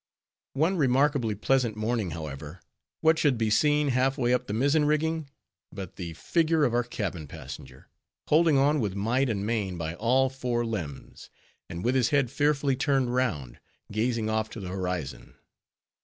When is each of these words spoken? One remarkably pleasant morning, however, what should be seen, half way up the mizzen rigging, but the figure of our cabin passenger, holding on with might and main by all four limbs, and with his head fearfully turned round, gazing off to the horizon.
One 0.53 0.77
remarkably 0.77 1.35
pleasant 1.35 1.75
morning, 1.77 2.09
however, 2.09 2.63
what 3.01 3.19
should 3.19 3.37
be 3.37 3.51
seen, 3.51 3.89
half 3.89 4.17
way 4.17 4.33
up 4.33 4.47
the 4.47 4.51
mizzen 4.53 4.85
rigging, 4.85 5.29
but 5.71 5.95
the 5.97 6.13
figure 6.13 6.63
of 6.63 6.73
our 6.73 6.81
cabin 6.83 7.27
passenger, 7.27 7.87
holding 8.27 8.57
on 8.57 8.79
with 8.79 8.95
might 8.95 9.29
and 9.29 9.45
main 9.45 9.77
by 9.77 9.93
all 9.93 10.27
four 10.27 10.65
limbs, 10.65 11.29
and 11.69 11.85
with 11.85 11.93
his 11.93 12.09
head 12.09 12.31
fearfully 12.31 12.75
turned 12.75 13.13
round, 13.13 13.59
gazing 13.91 14.27
off 14.27 14.49
to 14.49 14.59
the 14.59 14.69
horizon. 14.69 15.35